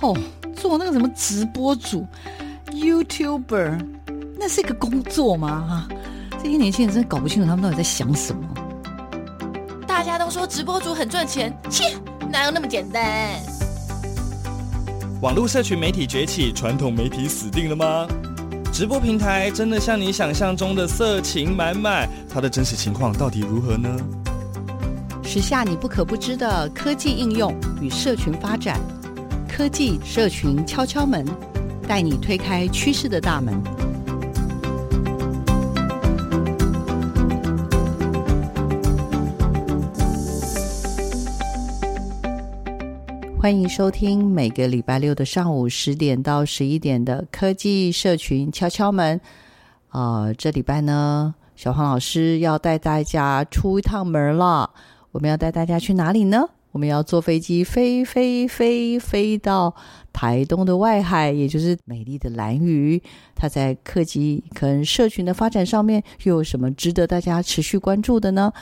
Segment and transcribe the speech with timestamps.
[0.00, 0.16] 哦，
[0.56, 2.06] 做那个什么直播主
[2.70, 3.78] ，YouTuber，
[4.38, 5.64] 那是一个工作吗？
[5.68, 5.88] 哈，
[6.42, 8.42] 这些年轻人真的搞不清楚他们到底在想什么。
[9.86, 11.96] 大家都说直播主很赚钱，切，
[12.30, 13.02] 哪有那么简单？
[15.20, 18.06] 网络社群媒体崛起，传统媒体死定了吗？
[18.72, 22.08] 直播平台真的像你想象中的色情满满？
[22.32, 23.88] 它的真实情况到底如何呢？
[25.24, 28.78] 时下你不可不知的科技应用与社群发展，
[29.58, 31.26] 科技社群敲敲门，
[31.88, 33.60] 带你推开趋势的大门。
[43.36, 49.20] 欢迎收听每个礼拜六的上午十点到十一点的科技社群敲敲门。
[49.88, 54.70] 啊、呃，这礼拜呢，小黄老师要带大家出一趟门了。
[55.10, 56.48] 我们要带大家去哪里呢？
[56.72, 59.74] 我们要坐飞机飞飞飞飞到
[60.12, 63.02] 台东的外海，也就是美丽的兰屿。
[63.34, 68.52] 它在科技跟社群的发展上面又有什么值得大家持续关注的呢？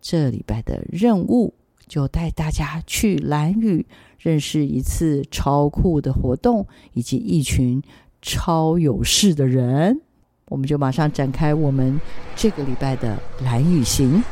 [0.00, 1.54] 这礼拜的任务
[1.86, 3.86] 就带大家去兰屿。
[4.18, 7.80] 认识一次超酷的活动，以及一群
[8.20, 10.00] 超有事的人，
[10.48, 12.00] 我们就马上展开我们
[12.34, 14.24] 这个礼拜的兰屿行。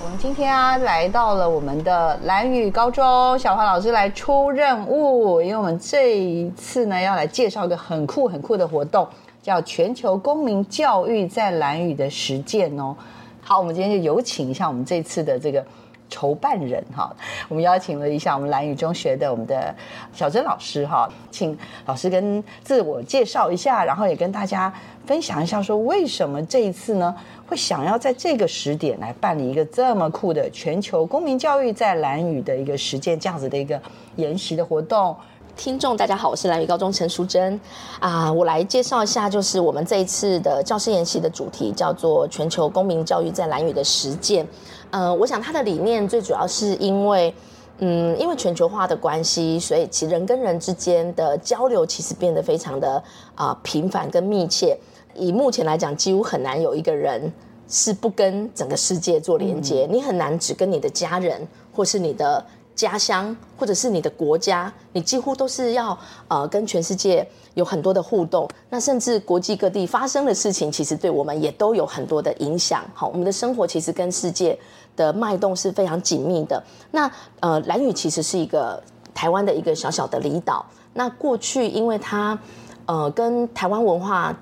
[0.00, 9.08] 我们今天啊，来到了我们的蓝雨高中，小黄老师来出任务，因为我们这一次呢，要来介绍一个很酷很酷的活动，
[9.40, 12.94] 叫全球公民教育在蓝雨的实践哦。
[13.40, 15.64] 好，我们今天就有请一下我们这次的这个
[16.08, 17.14] 筹办人哈，
[17.48, 19.74] 我们邀请了一下我们蓝宇中学的我们的
[20.12, 21.56] 小珍老师哈，请
[21.86, 24.72] 老师跟自我介绍一下，然后也跟大家
[25.06, 27.14] 分享一下，说为什么这一次呢
[27.46, 33.80] 会想要在这个时点来办理一个这么酷的全球公民教育在蓝宇的一个实践这样子的一个
[34.16, 35.16] 研习的活动。
[35.58, 37.60] 听众大家好，我是蓝宇高中陈淑贞
[37.98, 44.46] 啊，我来介绍一下，就是我们这一次的教师研习的主题叫做“全球公民教育在蓝宇的实践”。
[44.90, 47.34] 呃，我想它的理念最主要是因为，
[47.78, 52.92] 嗯，因为全球化的关系，所以其人跟人之间的交流其实变得非常的
[53.34, 54.78] 啊、呃、频繁跟密切。
[55.16, 57.32] 以目前来讲，几乎很难有一个人
[57.66, 62.46] 是不跟整个世界做连接，嗯、你很难只跟你的家人或是你的。
[62.78, 68.48] 家乡或者是你的国家，你几乎都是要呃跟全世界有很多的互动。
[68.70, 72.84] 那甚至国际各地发生的事情，其实对我们也都有很多的影响。
[72.94, 74.56] 好，我们的生活其实跟世界
[74.94, 76.62] 的脉动是非常紧密的。
[76.92, 78.80] 那呃，兰屿其实是一个
[79.12, 80.64] 台湾的一个小小的离岛。
[80.94, 82.38] 那过去因为它
[82.86, 84.32] 呃跟台湾文化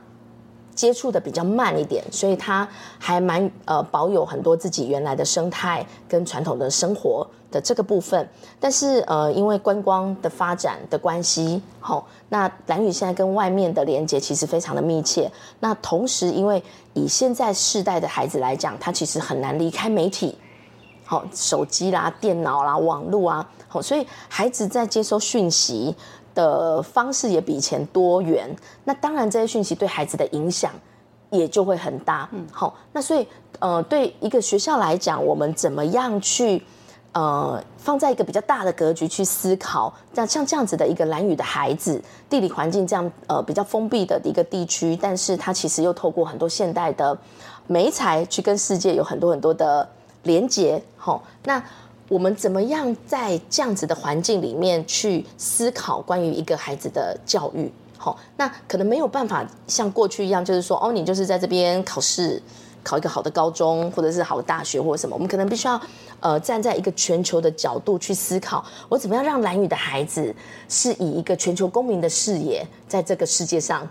[0.75, 8.28] 接触的比较慢一点，所以它还蛮呃保有很多自己原来的生态跟传统的生活的这个部分。
[8.58, 15.30] 但是呃因为观光的发展的关系，好、那兰屿现在跟外面的连接其实非常的密切。
[15.60, 16.62] 那同时因为
[16.94, 20.36] 以现在世代的孩子来讲，他其实很难离开媒体，
[21.04, 25.94] 好、手机啦、电脑啦、网络啊，好、所以孩子在接收讯息
[26.34, 30.72] 的方式也比以前多元，那当然这些讯息对孩子的影响
[31.30, 32.28] 也就会很大。
[32.32, 33.26] 嗯，好，那所以
[33.58, 36.62] 呃，对一个学校来讲，我们怎么样去
[37.16, 39.91] 呃放在一个比较大的格局去思考？
[40.12, 47.16] 像像这样子的一个兰屿的孩子，地理环境这样呃比较封闭的一个地区，但是它其实又透过很多现代的
[47.66, 49.88] 媒材去跟世界有很多很多的
[50.25, 50.82] 连接。
[50.97, 51.62] 好，那。
[52.09, 57.69] 我们怎么样在这样子的环境里面去思考关于一个孩子的教育？
[57.99, 62.41] 好，那可能没有办法像过去一样，就是说，哦，你就是在这边考试，
[62.86, 65.16] 考一个好的高中，或者是好的大学，或者什么。
[65.16, 65.80] 我们可能必须要，
[66.20, 70.32] 呃，站在一个全球的角度去思考，我怎么样让蓝雨的孩子
[70.69, 73.88] 是以一个全球公民的视野，在这个世界上。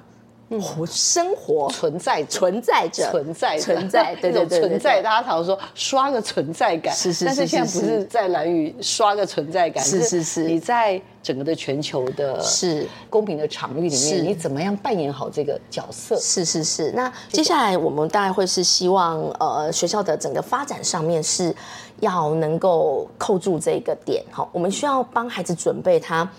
[0.62, 1.70] 活生活。
[1.70, 3.10] 存在存在着。
[3.12, 6.94] 存在存在对对对存在，大家常说刷个存在感。
[6.94, 12.88] 是是，但是现在不是在兰屿刷个存在感，是是是，你在整个的全球的是。
[13.10, 16.18] 公平的场域里面，你怎么样扮演好这个角色？
[16.20, 16.92] 是是是。
[16.92, 21.56] 那接下来我们大概会是希望呃学校的整个发展上面是
[22.02, 26.30] 要能够扣住这个点，好，我们需要帮孩子准备他。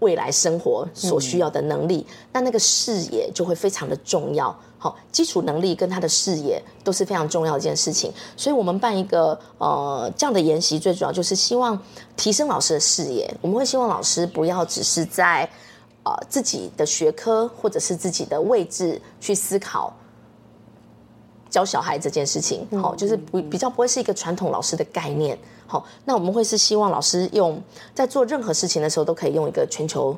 [0.00, 4.54] 未来生活所需要的能力，那、嗯、那个视野就会非常的重要。
[4.78, 8.12] 好，基础能力跟他的视野都是非常重要的一件事情。
[8.36, 11.80] 所以，我们办一个呃这样的研习，最主要就是希望
[12.14, 13.34] 提升老师的视野。
[13.40, 15.48] 我们会希望老师不要只是在
[16.04, 19.96] 呃自己的学科或者是自己的位置去思考
[21.48, 22.68] 教小孩这件事情。
[22.82, 25.38] 好，就是不比较不会是一个传统老师的概念。
[25.66, 27.60] 好，那我们会是希望老师用
[27.94, 30.16] 在做任何事情的时候，都可以用一个全球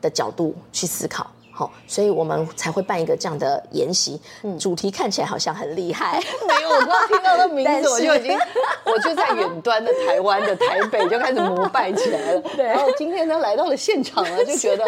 [0.00, 1.26] 的角度去思考。
[1.58, 4.20] 好，所以我们才会办一个这样的研习。
[4.44, 8.38] 嗯，主题看起来好像很厉害， 没有，我刚听到的名字 我就已经，
[8.84, 12.40] 我就在远端的台湾的台北就开始膜拜起来了。
[12.56, 14.84] 对，然后今天呢来到了现场了，就觉得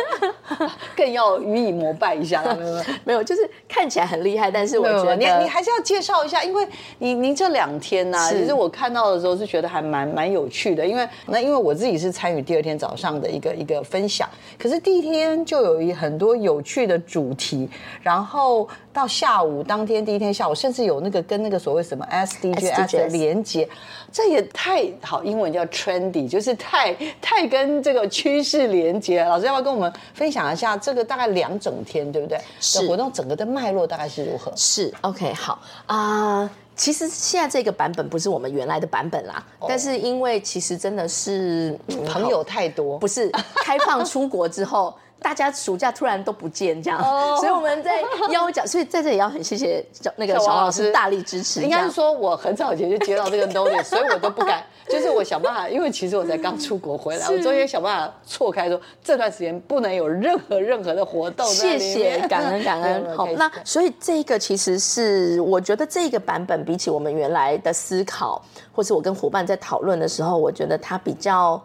[0.95, 2.55] 更要予以膜拜一下了。
[2.55, 6.65] 没有，没有， 就是看起来很厉害，但是我觉得你你还是要介绍一下，因为
[6.99, 16.60] 你您这两天呢、啊，其实我看到的时候是觉得还蛮蛮有趣的，因为那因为我自己是参与第二天早上的一个一个分享，可是第一天就有一很多有。
[16.63, 17.69] 去的主题，
[18.03, 23.69] 然后到下午当天第一天下午，甚至有那个跟那个所谓什么 SDGs 的连接，
[24.13, 29.25] 这也太好，英文叫 trendy，就是太太跟这个趋势连接。
[29.25, 32.39] 老师要不要跟我们分享一下这个大概两整天，对不对？
[32.61, 34.53] 是活动整个的脉络大概是如何？
[34.57, 43.31] 是 OK 好啊、呃，其实现在这个版本不是我们原来的版本啦，哦、但是因为其实真的是、嗯、朋友太多，不是
[43.65, 44.95] 开放出国之后。
[45.23, 47.39] 大家暑假突然都不见这样，oh.
[47.41, 49.85] 所以我们在邀讲， 所以在这里要很谢谢
[50.17, 51.61] 那个小王老师大力支持。
[51.63, 61.47] 应该是说我很早以前就接到这个 notice，所以我都不敢， 就是我想办法，因为其实我才刚出国回来，我中间想办法错开说这段时间不能有任何任何的活动。
[61.47, 63.17] 谢谢，感恩感恩。
[63.17, 68.43] 好，那所以这个其实是我觉得这个版本比起我们原来的思考，
[68.73, 71.63] 或是我跟伙伴在讨论的时候，我觉得它比较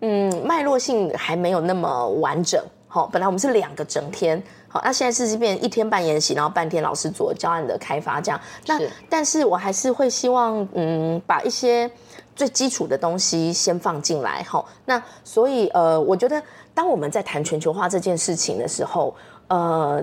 [0.00, 2.62] 嗯脉络性还没有那么完整。
[2.94, 8.40] 好，本来我们是两个整天，好，那现在是这边一天半研习，然后半天老师做教案的开发，这样。
[8.68, 11.90] 那是但是我还是会希望，嗯，把一些
[12.36, 14.64] 最基础的东西先放进来，好。
[14.84, 16.40] 那所以，呃，我觉得
[16.72, 19.12] 当我们在谈全球化这件事情的时候，
[19.48, 20.00] 呃，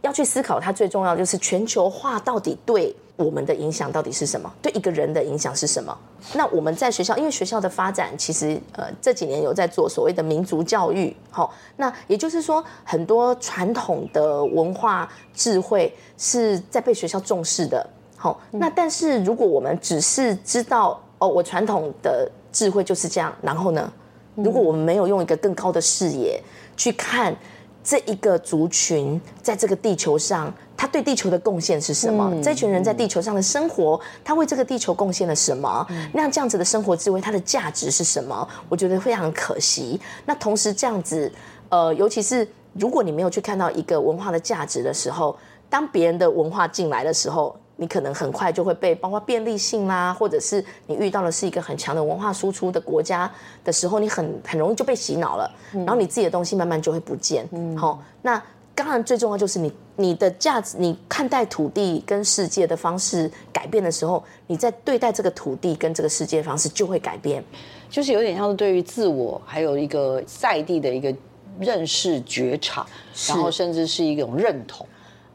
[0.00, 2.96] 要去思考它最重要就是全球化到底对。
[3.16, 4.50] 我们的影响到底是什么？
[4.62, 5.96] 对一个人的影响是什么？
[6.34, 17.86] 那我们在学校，因为学校的发展其实呃这几年有在做所谓的民族教育，好，那也就是说很多传统的文化智慧是在被学校重视的，
[18.16, 23.92] 好，那但是如果我们只是知道哦，我传统的智慧就是这样，然后呢，
[24.34, 26.42] 如果我们没有用一个更高的视野
[26.76, 27.36] 去看
[27.84, 30.52] 这一个族群在这个地球上。
[30.82, 32.28] 他对地球的贡献是什么？
[32.32, 35.86] 嗯、这群人在地球上的生活，他为这个地球贡献了什么？
[35.90, 38.48] 嗯、那这样子的生活智慧，它的价值是什么？
[38.68, 40.00] 我觉得非常可惜。
[40.26, 41.30] 那同时这样子，
[41.68, 45.36] 呃，尤其是如果你没有去看到一个文化的价值的时候，
[45.70, 53.30] 当别人的文化进来的时候，你可能很快就会被包括便利性啦，或者是你遇到的是一个很强的文化输出的国家
[53.62, 57.48] 的时候，你很很容易就被洗脑了，嗯、然后你自己的东西慢慢就会不见。
[57.52, 58.42] 嗯，好，那。
[58.74, 67.44] 当然，最重要就是你你的价值，你看待土地跟世界的方式改变的时候，你在对待这个土地跟这个世界的方式就会改变，
[67.90, 71.14] 就是有点像是对于自我还有一个在地的一个
[71.58, 72.86] 认识觉察，
[73.28, 74.86] 然后甚至是一种认同。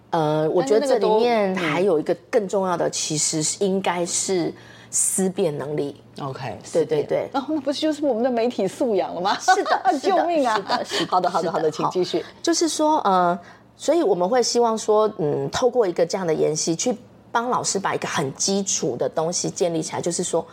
[0.09, 4.53] 呃，我觉得这里面还有一个更重要的，其实是应该是。
[4.89, 9.37] 思辨能力，OK，对对对，哦，那不是就是我们的媒体素养了吗？
[9.53, 10.55] 是的，救命啊！
[10.55, 12.23] 是的，是的，好的，好的，好的，请继续。
[12.41, 13.37] 就是说，呃，
[13.77, 16.97] 所以我们会希望说，嗯，透过一个这样的研习，去
[17.31, 20.01] 帮老师把一个很基础的东西建立起来。
[20.01, 20.45] 就是说，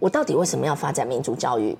[0.00, 1.76] 我到底为什么要发展民族教育？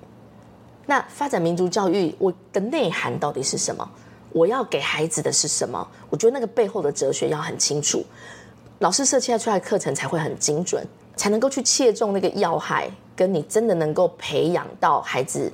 [0.85, 3.89] 那发展民族教育，我的内涵到底是什么？
[4.31, 5.85] 我要给孩子的是什么？
[6.09, 8.05] 我觉得那个背后的哲学要很清楚，
[8.79, 10.87] 老师设计出来的课程才会很精准。
[11.15, 15.51] 才能够去切中那个要害，跟你真的能够培养到孩子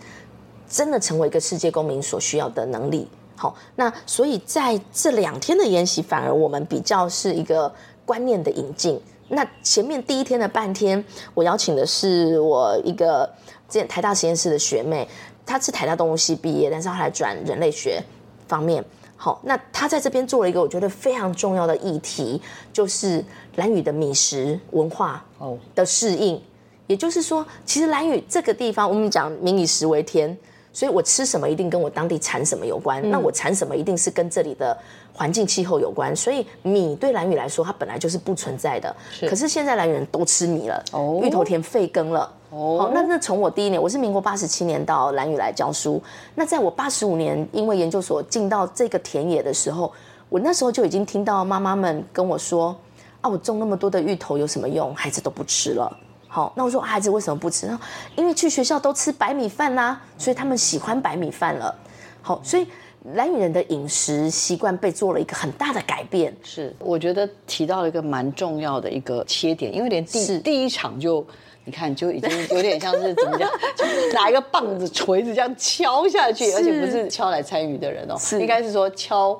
[0.69, 3.05] 真的成为一个世界公民所需要的能力。
[3.39, 7.73] 好，那所以在这两天的研习，反而我们比较是一个
[8.05, 8.99] 观念的引进。
[9.29, 11.01] 那前面第一天的半天，
[11.33, 13.25] 我邀请的是我一个
[13.69, 15.07] 之前台大实验室的学妹，
[15.45, 18.03] 她是台大动物系毕业，但是后来转人类学
[18.45, 18.83] 方面。
[19.15, 22.41] 好，那她在这边做了一个我觉得非常重要的议题，
[22.73, 23.23] 就是
[23.55, 25.25] 蓝屿的米食文化
[25.73, 26.41] 的适应。
[26.87, 30.37] 也就是说，其实蓝屿这个地方，我们讲民以食为天，
[30.79, 33.03] 所以我吃什么一定跟我当地产什么有关。
[33.11, 34.77] 那我产什么一定是跟这里的
[35.11, 36.15] 环境气候有关。
[36.15, 38.95] 所以米对兰屿来说，它本来就是不存在的。
[39.29, 40.81] 可是现在兰屿人都吃米了，
[41.21, 42.31] 芋头田废耕了。
[42.51, 46.01] 哦，好，那那从我第一年，我是民国八十七年到兰屿来教书。
[46.33, 49.91] 那在我八十五年，因为研究所进到这个田野的时候，
[50.29, 52.73] 我那时候就已经听到妈妈们跟我说
[53.19, 54.95] ：“啊，我种那么多的芋头有什么用？
[54.95, 55.91] 孩子都不吃了。”
[56.31, 57.79] 好，那我说孩子为什么不吃呢？
[58.15, 61.75] 因为去学校都吃白米饭啦，所以他们喜欢白米饭了。
[62.21, 62.67] 好，所以
[63.15, 66.31] 蓝屿人的饮食习惯被做了一个很大的改变。
[66.43, 71.25] 是，我觉得提到了一个蛮重要的一个切点，因为连第第一场就
[71.65, 79.35] 你看就已经有点像是怎么讲，就拿一个棒子、锤子这样敲下去，而且不是敲来参与的人哦，是应该是说敲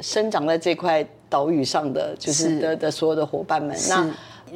[0.00, 3.76] 生长在这块岛屿上的，就是的是的所有的伙伴们。
[3.88, 4.08] 那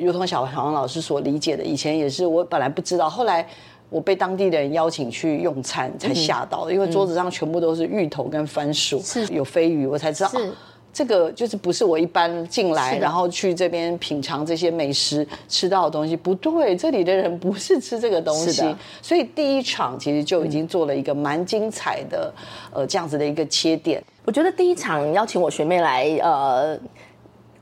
[0.05, 3.47] 如同小黄老师所理解的，以前也是我本来不知道，后来。
[3.93, 10.53] 我被当地的人邀请去用餐，才吓到的，因为桌子上全部都是芋头跟番薯，是有飞鱼，我才知道，哦，
[10.93, 22.33] 这个就是不是我一般进来然后去这边品尝这些美食吃到的东西，不对，这里的人不是吃这个东西，所以第一场其实就已经做了一个蛮精彩的，
[22.73, 24.01] 呃，这样子的一个切点。
[24.25, 26.79] 我觉得第一场邀请我学妹来，呃。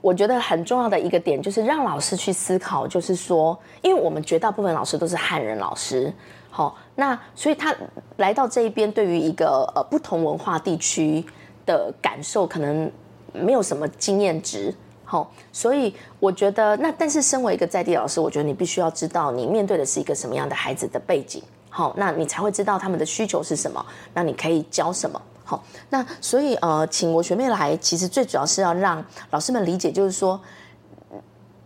[0.01, 6.13] 我觉得很重要的一个点就是让老师去思考，就是说，因为我们绝大部分老师都是汉人老师，
[6.51, 7.75] 好，那所以他
[8.17, 11.25] 来到这一边，对于一个呃不同文化地区
[11.67, 12.91] 的感受，可能
[13.33, 14.73] 没有什么经验值，
[15.05, 25.21] 好，所以我觉得那但是身为一个在地老师，我觉得你必须要知道你面对的是一个什么样的孩子的背景，好，那你才会知道他们的需求是什么，那你可以教什么。
[25.49, 30.39] 好，那所以呃，请我学妹来，其实最主要是要让老师们理解，就是说，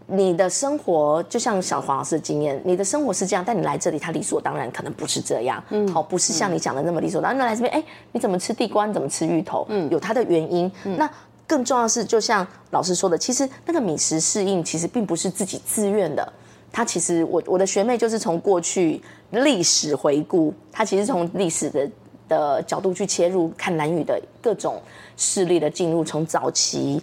[0.06, 7.38] 你的生活就像小黄老师的经验，你的生活是这样，但你来这里，他理所当然可能不是这样，嗯，好，不是像你讲的那么理所当然。
[7.38, 8.86] 那来这边，哎，你怎么吃地瓜？
[8.86, 9.66] 你怎么吃芋头？
[9.68, 10.70] 嗯，有它的原因。
[10.96, 11.10] 那
[11.44, 16.32] 更重要的是，就像老师说的，其实那个饮食适应，其实并不是自己自愿的。
[16.70, 21.90] 他其实，我我的学妹就是从过去历史回顾，她其实从历史的。
[22.28, 24.80] 的角度去切入看兰屿的各种
[25.16, 27.02] 势力的进入，从早期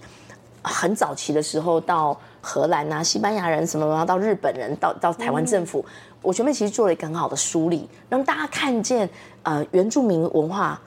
[0.61, 5.83] 很早期的时候到荷兰啊、西班牙人什么，然后到日本人，到到台湾政府，
[6.21, 9.09] 我前面其实做了一个很好的梳理，让大家看见
[9.43, 10.79] 呃原住民文化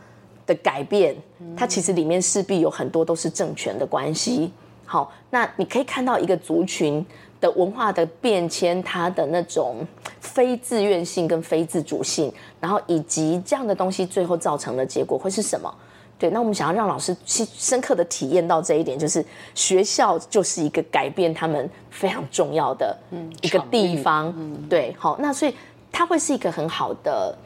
[0.47, 1.17] 的改变，
[1.57, 4.53] 它其实里面势必有很多都是政权的关系。
[4.85, 7.05] 好，那你可以看到一个族群。
[7.43, 9.87] 的文化的变迁，它的那种
[10.21, 15.75] 非自愿性跟非自主性，然后以及这样的东西，最后造成的结果会是什么？
[16.19, 19.25] 对，那我们想要让老师去深刻的体验到这一点，就是
[19.57, 22.97] 学校就是一个改变他们非常重要的
[23.41, 24.33] 一个地方。
[24.37, 25.53] 嗯，对，好，那所以
[25.91, 27.37] 它会是一个很好的，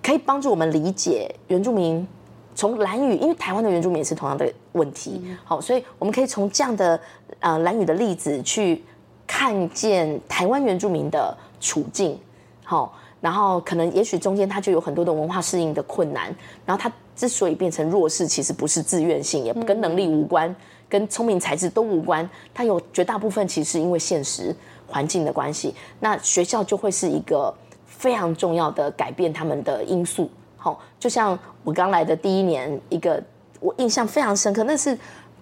[0.00, 2.06] 可以帮助我们理解原住民
[2.54, 5.20] 从蓝语，因为台湾的原住民也是同样的问题。
[5.42, 7.00] 好，所以我们可以从这样的
[7.40, 8.84] 呃蓝语的例子去。
[9.26, 12.18] 看见台湾原住民的处境，
[12.64, 16.34] 好，然后可能也许中间他就有很多的文化适应的困难，
[16.66, 20.54] 然后他之所以变成弱势，其实不是自愿性，也跟能力无关，
[20.88, 24.54] 跟聪明才智都无关，他有绝大部分其实是因为现实
[24.86, 27.54] 环境的关系，那学校就会是一个
[27.86, 33.22] 非常重要的改变他们的因素，好，就像我刚来的第一年，一个
[33.60, 34.98] 我印象非常深刻，那是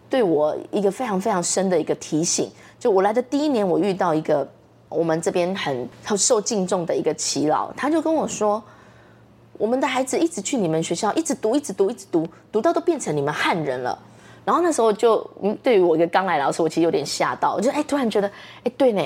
[0.09, 2.51] 对我一个非常非常深的一个提醒。
[2.81, 4.49] 就我来的第一年，我遇到一个
[4.89, 8.61] 我们这边很很受敬重的一个耆老，他就跟我说
[9.59, 13.97] ：“我们的孩子一直去你们学校，一直读，一直读，一直读，读到都变成你们汉人了。”
[14.47, 18.31] 然后那时候就，嗯，对于我一个刚来老师，我其实有点吓到，我就哎，突然觉得，
[18.65, 19.03] 哎，对呢，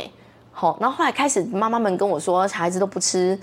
[0.52, 0.78] 好。
[0.80, 3.36] 然后后来开始妈妈们跟我说，孩子都不吃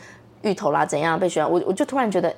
[0.43, 2.33] 芋头啦，怎样被学校，我我就突然觉得，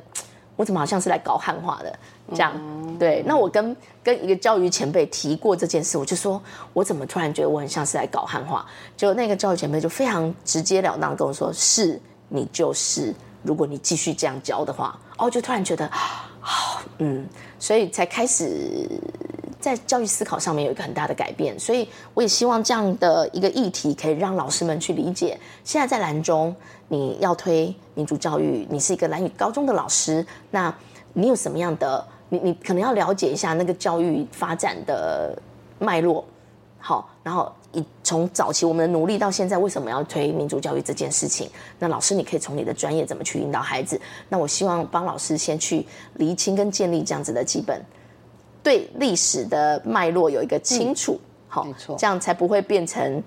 [0.56, 2.00] 我怎么好像是来搞汉化的
[2.32, 2.54] 这样。
[3.00, 6.42] 对，那我跟跟一个教育前辈提过这件事，我就说，
[6.74, 8.66] 我怎么突然觉得我很像是来搞汉化？
[8.96, 15.90] 就那个教育前辈就非常直截了当跟我说，是你就是，如果你继续这样教的话，哦，就突然觉得，
[16.40, 18.88] 好，嗯，所以才开始
[19.64, 21.58] 在教育思考上面有一个很大的改变。
[21.58, 26.54] 所以我也希望这样的一个议题可以让老师们去理解，现在在兰中
[26.90, 30.76] 你要推民族教育，你是一个兰语高中的老师，那
[31.14, 32.06] 你有什么样的？
[32.30, 35.38] 你你可能要了解一下那个教育发展的
[35.78, 36.26] 脉络，
[36.80, 41.48] 好，然后以从早期我们的努力到现在，为什么要推民族教育这件事情？
[41.78, 44.02] 那老师，你可以从你的专业怎么去引导孩子？
[44.30, 47.80] 那我希望帮老师先去厘清跟建立这样子的基本，
[48.64, 51.68] 对历史的脉络有一个清楚，好，
[51.98, 53.22] 这样才不会变成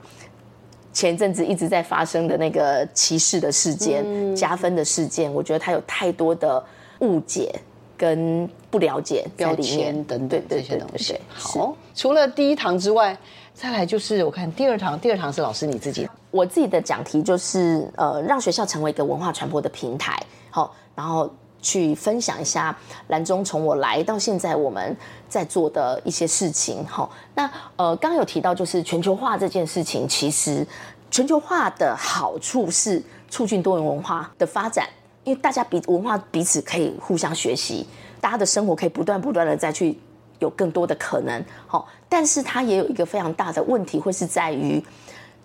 [0.92, 5.32] 前一阵子一直在发生的那个歧视的事件、加分的事件。
[5.32, 6.64] 我觉得它有太多的
[7.00, 7.54] 误解。
[7.98, 11.18] 跟不了解标签等等这些东西。
[11.32, 13.16] 好，除了第一堂之外，
[13.54, 16.06] 再来就是我看第二堂，第二堂是老师你自己。
[16.30, 20.22] 我自己的讲题就是呃，让学校成为一个文化传播的平台。
[20.50, 21.32] 好，然后
[21.66, 22.76] 去分享一下
[23.08, 24.96] 兰中从我来到现在我们
[25.28, 26.86] 在做的一些事情。
[26.86, 30.64] 好，那呃，刚有提到就是全球化这件事情，其实
[31.10, 34.88] 全球化的好处是促进多元文化的发展。
[35.24, 37.84] 因为大家彼文化彼此可以互相学习，
[38.20, 39.98] 大家的生活可以不断不断的再去
[40.38, 41.44] 有更多的可能。
[41.66, 44.80] 好，但是它也有一个非常大的问题，会是在于，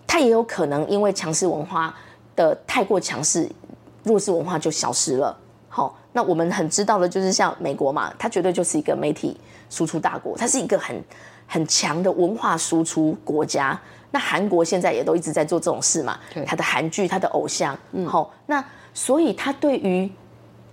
[0.06, 1.92] 它也有可能因为强势文化
[2.36, 3.50] 的太过强势，
[4.04, 5.36] 弱势文化就消失了。
[5.68, 9.36] 好，那我们很知道的就是像美国嘛，它绝对就是一个媒体
[9.70, 11.02] 输出大国，它是一个很
[11.46, 13.78] 很强的文化输出国家。
[14.10, 20.10] 那韩国现在也都一直在做这种事嘛，对，他的韩剧、他的偶像，嗯，好，那所以他对于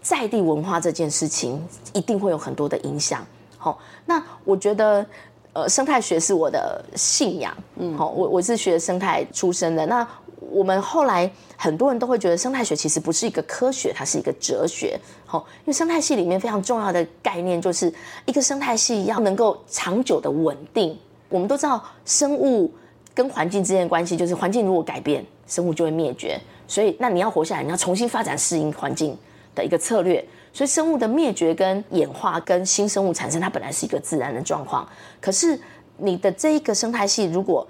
[0.02, 3.26] 在地文化这件事情一定会有很多的影响。
[3.58, 5.06] 好，那我觉得，
[5.54, 9.86] 呃，生态学是我的信仰，嗯，好，我我是学生态出身的。
[9.86, 10.06] 那
[10.40, 15.00] 我们后来很多人都会觉得生态学其实不是一个科学，它是一个哲学。
[15.26, 17.94] 好，因为生态系里面非常重要的概念就是
[18.26, 20.98] 一个生态系要能够长久的稳定。
[21.30, 22.72] 我们都知道生物。
[23.12, 26.40] 跟环境之间的关系，就是环境如果改变，生物就会灭绝。
[26.70, 29.18] 所以，那你要活下来，你要重新发展适应环境
[29.54, 30.24] 的一个策略。
[30.54, 34.88] 所以，生物的灭绝跟演化跟新生物产生，它本来是一个自然的状况。
[35.20, 35.60] 可是，
[35.98, 37.68] 你的这一个生态系，如果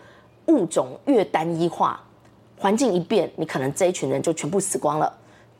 [0.47, 1.99] 物种越单一化，
[2.60, 5.12] 环境一变，你可能这一群人就全部死光了。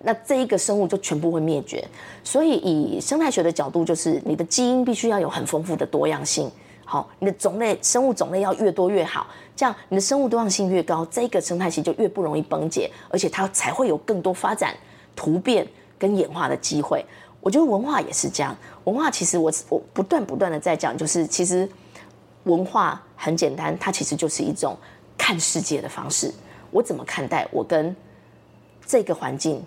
[0.02, 1.84] 那这一个生物就全部会灭绝。
[2.24, 6.52] 所以，以生态学的角度，就是你的基因必须要有很丰富的多样性。
[6.84, 14.76] 好，你的种类生物种类要越多越好，这样你的生物多样性越高，这个生态系就越不容易崩解，而且它才会有更多发展、
[15.16, 17.06] 突变跟演化的机会。
[17.42, 21.70] 我觉得文化也是这样，文化其实我我不断不断的在讲，就是其实
[22.46, 24.76] 文化很简单，它其实就是一种
[25.18, 26.34] 看世界的方式。
[26.72, 27.96] 我怎么看待我跟
[28.86, 29.64] 这个环境？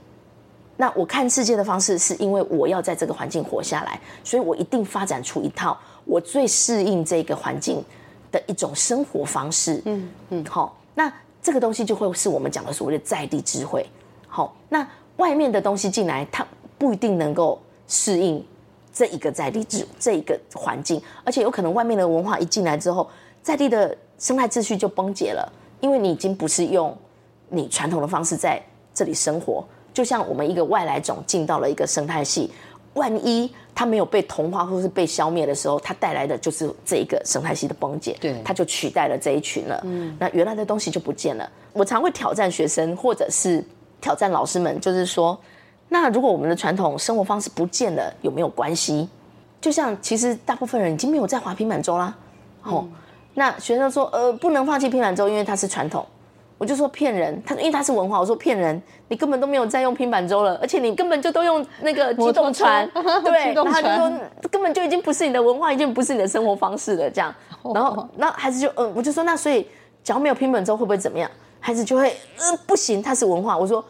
[0.77, 5.79] 那我看世界的方式，是因为我要在这个环境活下来，所以我一定发展出一套。
[6.05, 7.85] 我最适应这个环境
[8.33, 13.87] 的一种生活方式，嗯嗯，好，那这个东西就会是我们讲的所谓的在地智慧。
[14.27, 14.85] 好，那
[15.19, 16.45] 外面的东西进来，它
[16.79, 18.45] 不一定能够适应
[18.93, 23.09] 这一个在地智这一个环境，而且有可能外面的文化一进来之后，
[23.43, 25.53] 在地的生态秩序就崩解了，
[25.83, 26.97] 因为你已经不是用
[27.51, 28.59] 你传统的方式在
[28.95, 32.51] 这里生活，就像我们一个外来种进到了一个生态系。
[32.95, 39.81] 万一它没有被同化或是被消灭的时候，它带来的就是这一个生态系的崩解，对，它就取代了这一群了。
[39.85, 41.51] 嗯，那原来的东西就不见了。
[41.73, 43.65] 我常会挑战学生，或者是
[44.01, 45.39] 挑战老师们，就是说，
[45.89, 49.09] 那如果我们的传统生活方式不见了，有没有关系？
[49.59, 52.15] 就像其实大部分人已经没有在滑平板舟啦。
[52.65, 52.93] 哦，嗯，
[53.35, 56.05] 那学生说，呃，不能放弃平板舟，因为它是传统。
[56.59, 62.89] 我就说骗人，他说因为他是文化，我说骗人，你根本都没有在用平板舟了，而且你根本就都用那个机动船，
[63.25, 64.13] 对，然后他就说
[64.49, 67.35] 根本就已经不是你的文化，已经不是你的生活方式了，这样，
[67.75, 69.67] 然后那孩子就嗯、呃，我就说那所以，
[70.05, 71.29] 只要没有平板舟会不会怎么样？
[71.59, 73.59] 孩子就会嗯、呃，不行，它是文化。
[73.59, 73.85] 我说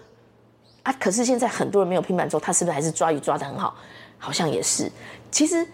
[0.82, 3.74] 啊，可是现在很多人没有平板舟，他是不是还是抓鱼抓的很好？
[4.16, 4.90] 好像也是。
[5.30, 5.66] 其实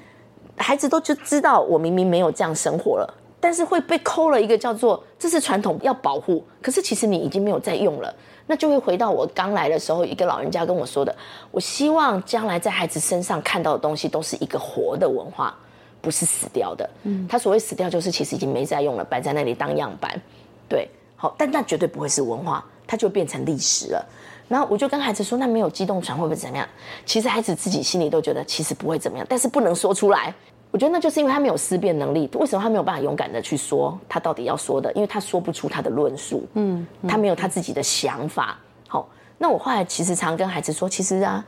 [0.57, 3.15] 孩子都就知道，我明明没有这样生活了。
[3.41, 8.13] 但是会被扣了一个叫做这是传统要保护，可是其实你已经没有在用了，
[8.47, 11.15] 那就会回到我刚来的时候，一个老人家跟我说的，
[11.51, 15.57] 我希望将来在孩子身上看到的东西都是一个活的文化，
[16.01, 16.91] 不是死掉的。
[17.05, 20.21] 嗯，他所谓死掉就是其实已经没在用了，摆在那里当样板。
[20.69, 24.05] 对，好，但那绝对不会是文化，它就变成历史了。
[24.49, 26.67] 然后我就跟孩子说，那没有机动船会不会怎么样？
[27.05, 30.35] 其实孩子自己心里都觉得其实不会怎么样，但是不能说出来。
[30.71, 32.29] 我觉得那就是因为他没有思辨能力。
[32.35, 34.93] 为什么他没有办法勇敢的去说他到底要说的？
[34.93, 38.59] 因为他说不出他的论述，嗯，他没有他自己的想法。
[38.87, 41.43] 好，那我后来其实常跟孩子说，其实啊，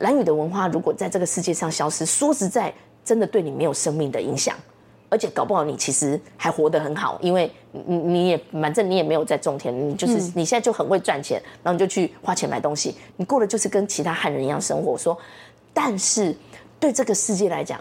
[0.00, 4.56] 兰屿的文化如果在这个世界上消失，说实在，真的对你没有生命的影响，
[5.08, 14.98] 而且搞不好你其实还活得很好，因为你你也反正你也没有在种田，你就是你现在就很会赚钱，然后你就去花钱买东西，你过的就是跟其他汉人一样生活。
[14.98, 15.16] 说，
[15.72, 16.36] 但是
[16.80, 17.80] 对这个世界来讲。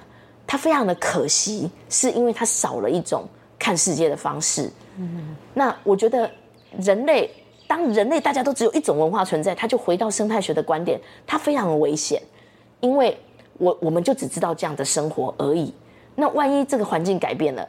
[0.53, 4.69] 他非常的可惜，是因为他少了一种看世界的方式。
[4.97, 6.29] 嗯，那我觉得
[6.77, 7.27] 人类，
[7.65, 12.21] 当人类大家都只有一种文化存在，他就回到生态学的观点，他非常的危险，
[12.81, 13.17] 因为
[13.57, 15.73] 我我们就只知道这样的生活而已。
[16.13, 17.67] 那万一这个环境改变了，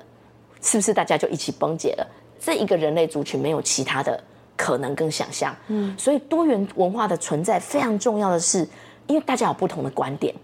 [0.61, 2.07] 是不是大家就一起崩解了？
[2.38, 4.23] 这一个人类族群没有其他的
[4.59, 5.57] 可能跟想象。
[5.68, 8.68] 嗯，所以多元文化的存在非常重要的是，
[9.07, 10.35] 因为大家有不同的观点。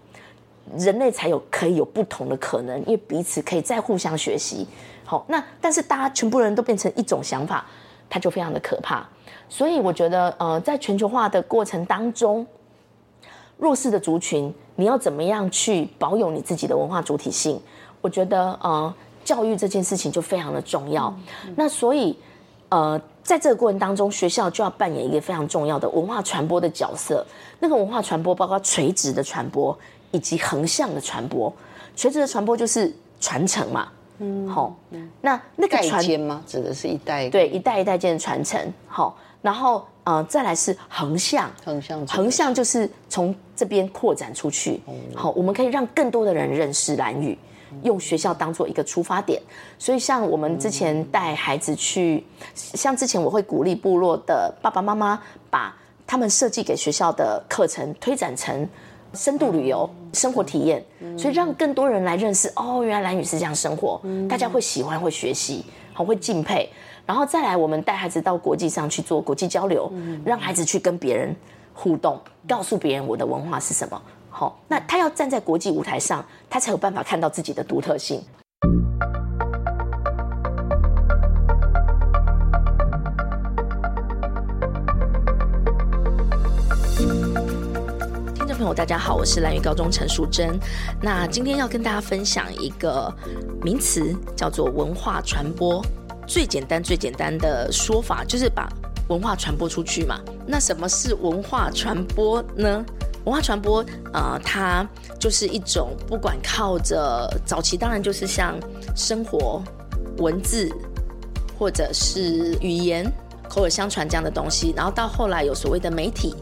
[0.77, 4.67] 人类才有可以有不同的可能，因为彼此可以再互相学习。
[5.03, 7.65] 好，那但是大家全部人都变成一种想法，
[8.09, 9.05] 它就非常的可怕。
[9.49, 12.47] 所以我觉得，呃，在全球化的过程当中，
[13.57, 17.61] 弱势的族群，你要怎么样去保有你自己的文化主体性？
[17.99, 18.93] 我觉得，呃，
[19.25, 21.07] 教育这件事情就非常的重要。
[21.07, 22.17] 嗯嗯、那所以，
[22.69, 27.25] 呃，在这个过程当中，学校就要扮演一个非常重要的文化传播的角色。
[27.59, 29.77] 那个文化传播包括垂直的传播。
[30.11, 31.51] 以及横向的传播。
[31.93, 34.73] 垂直的传播就是传承嘛，嗯，好，
[35.19, 36.41] 那那个传间吗？
[36.47, 44.81] 指的是一代对一代一代间的传承，好，然后呃再来是横向，横向横向就是从这边扩展出去，
[45.13, 47.37] 好，我们可以让更多的人认识蓝语，
[47.83, 49.39] 用学校当做一个出发点，
[49.77, 55.75] 所以像我们之前带孩子去，像之前我会鼓励部落的爸爸妈妈把
[56.07, 58.67] 他们设计给学校的课程推展成。
[59.13, 60.83] 深度旅游、生活体验，
[61.17, 66.69] 所以让更多人来认识哦，原来蓝女士这样生活，大家会喜欢、会学习，好会敬佩，
[67.05, 69.91] 然后再来我们带孩子到国际上去做国际交流，
[70.23, 71.35] 让孩子去跟别人
[71.73, 74.01] 互动，告诉别人我的文化是什么。
[74.29, 78.23] 好，那他要站在国际舞台上，他才有办法看到自己的独特性。
[88.61, 90.55] 朋友，大家好，我是兰屿高中陈淑贞。
[91.01, 93.11] 那今天要跟大家分享一个
[93.63, 95.83] 名词，叫做文化传播。
[96.27, 98.71] 最简单、最简单的说法就是把
[99.09, 100.19] 文化传播出去嘛。
[100.45, 102.85] 那什么是文化传播呢？
[103.25, 104.87] 文化传播，呃，它
[105.19, 108.59] 就是一种不管靠着早期，当然就是像
[108.95, 109.63] 生活、
[110.19, 110.71] 文字
[111.57, 113.11] 或者是语言
[113.49, 116.35] 口耳相传这样的东西，然后到后来有所谓的媒体。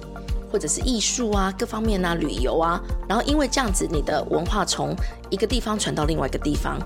[0.51, 4.95] 或者是艺术啊，各方面啊，旅游啊，然后因为这样子，你的文化从
[5.29, 6.79] 一个地方传到另外一个地方。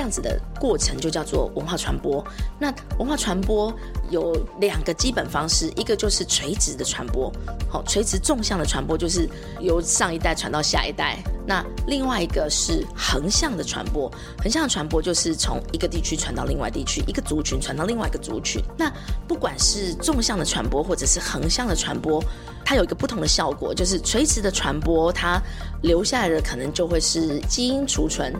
[0.00, 2.24] 这样子的过程就叫做文化传播。
[2.58, 3.70] 那文化传播
[4.08, 7.30] 有两个基本方式，一个就是垂直的传播，
[7.68, 9.28] 好，垂直纵向的传播就是
[9.60, 11.18] 由上一代传到下一代。
[11.46, 18.58] 那另外一个是横向的传播，横向的传播就是从一个地区传到另外地区，一个族群传到另外一个族群。
[18.78, 18.90] 那
[19.28, 22.24] 不管是纵向的传播或者是横向的传播，
[22.64, 25.38] 它有一个不同的效果，就是垂直的传播，它
[25.82, 28.32] 留下来的可能就会是基因储存。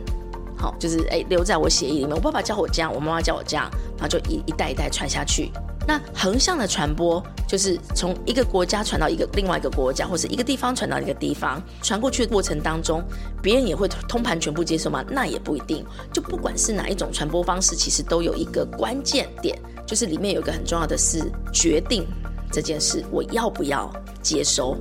[0.60, 2.10] 好，就是哎、留在我血液里面。
[2.10, 5.50] 我爸爸教我这样，我妈妈教我这样，然后就一一代一代传下去。
[5.88, 13.02] 那横向的传播，就是从一个国家传到一个另外一个国家，或者一个地方传到一个地方，传过去的过程当中，
[13.42, 15.02] 别人也会通盘全部接受吗？
[15.08, 15.82] 那也不一定。
[16.12, 22.06] 就不管是哪一种传播方式，其实都有一个关键点，就是里面有一个很重要的是决定
[22.52, 23.90] 这件事，我要不要
[24.22, 24.76] 接收？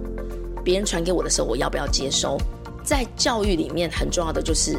[0.64, 2.38] 别人传给我的时候，我要不要接收？
[2.84, 4.78] 在教育里面很重要的就是。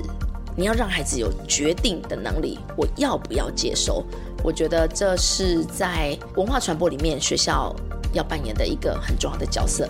[0.57, 4.05] 你要让孩子有决定的能力，我要不要接收？
[4.43, 7.75] 我觉得这是在文化传播里面学校
[8.13, 9.89] 要扮演的一个很重要的角色。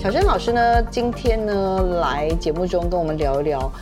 [0.00, 3.72] 小祯老师呢，今天呢来节目中跟我们聊一聊。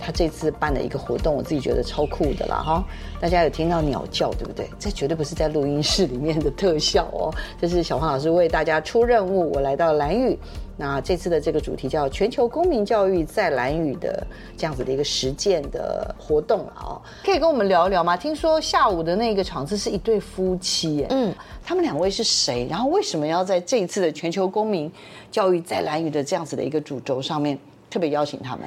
[0.00, 2.84] 他这次办的一个活动，我自己觉得超酷的啦哈！
[3.20, 4.68] 大家有听到鸟叫对不对？
[4.78, 10.38] 这绝对不是在录音室里面的特效哦，这是小黄老师为大家出任务，我来到蓝屿。
[10.76, 18.16] 那这次的这个主题叫“全球公民教育在蓝屿”的这样子的一个实践的活动了哦，可以跟我们聊一聊吗？
[18.16, 22.66] 听说下午的那个场次是一对夫妻耶，嗯，他们两位是谁？
[22.70, 24.90] 然后为什么要在这一次的“全球公民
[25.30, 27.58] 教育在蓝屿”的这样子的一个主轴上面
[27.90, 28.64] 特别邀请他们？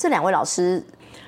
[0.00, 0.82] 这两位老师，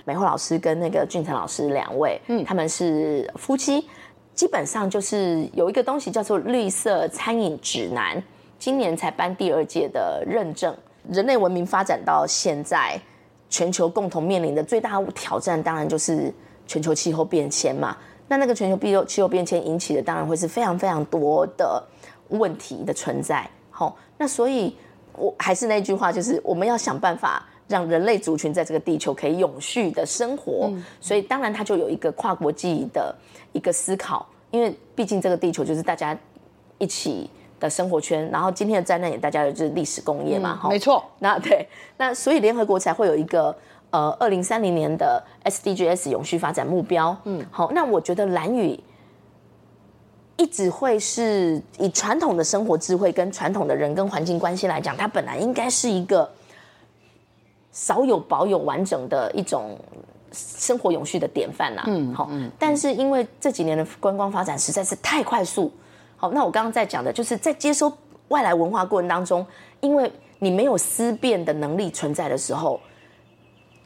[0.07, 3.87] 美惠老师跟那个俊成老师两位，嗯，他们是夫妻，
[4.33, 8.23] 基本上就是有一个东西叫做绿色餐饮指南，
[8.59, 10.75] 今年才颁第二届的认证。
[11.11, 12.99] 人类文明发展到现在，
[13.51, 16.33] 全球共同面临的最大挑战，当然就是
[16.67, 17.95] 全球气候变迁嘛。
[18.27, 21.87] 那那个全球气候气候变迁引起的，当然会是非常非常多的
[22.31, 23.47] 问题的存在。
[23.69, 24.75] 好，那所以
[25.15, 27.47] 我还是那句话，就是我们要想办法。
[27.73, 33.15] 让人类族群在这个地球可以永续的生活，嗯、所以当然它就有一个跨国际的
[33.53, 36.15] 一个思考，因为毕竟这个地球就是大家
[36.77, 41.03] 一起的生活圈，然后今天的灾难也大家的就是历史工业嘛，嗯、没错。
[41.21, 43.57] 那对，那所以联合国才会有一个
[43.89, 47.17] 呃二零三零年的 SDGs 永续发展目标。
[47.25, 48.79] 嗯，好，那我觉得蓝宇
[50.37, 56.31] 一直会是以传统的生活智慧跟传统的人跟环境关系来讲，它本来应该是一个。
[57.73, 59.79] 少有保有完整的一种
[60.31, 65.73] 生活永续的典范呐、啊，嗯，好，但是因为这几年的观光发展实在是太快速，
[66.17, 67.93] 好，那我刚刚在讲的就是在接收
[68.29, 69.45] 外来文化过程当中，
[69.81, 72.79] 因为你没有思辨的能力存在的时候，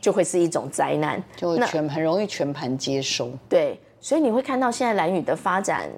[0.01, 3.31] 就会是一种灾难，就全很容易全盘接收。
[3.49, 5.89] 对，所以你会看到现在兰屿的发展，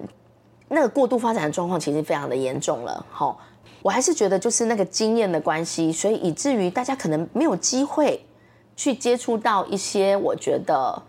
[0.68, 3.40] 那个过度发展的状况其实非常的严重了，好。
[3.82, 8.20] 我还是觉得就是那个经验的关系，所以以至于大家可能没有机会
[8.76, 11.00] 去接触到一些我觉得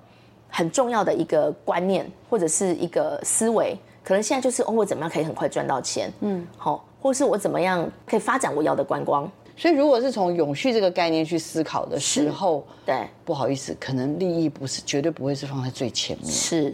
[0.50, 3.78] 很重要的一个观念或者是一个思维。
[4.04, 6.12] 可能现在就是哦，我怎么样可以很快赚到钱？
[6.22, 9.30] 嗯，好，或是我怎么样可以发展我要的观光？
[9.56, 16.32] 所以，如果是从永续这个概念去思考的时候，对，不好意思，可能利益不是绝对不会是放在最前面。
[16.32, 16.74] 是，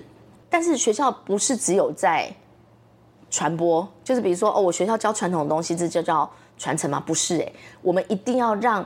[0.51, 2.31] 但是学校不是只有在
[3.35, 7.03] 传播，就是比如说哦，我学校教传统的东西，这就叫传承吗？
[7.05, 8.85] 不是哎，我们一定要让，